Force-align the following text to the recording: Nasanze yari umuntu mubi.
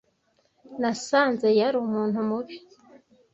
Nasanze 0.81 1.47
yari 1.59 1.77
umuntu 1.85 2.17
mubi. 2.29 2.55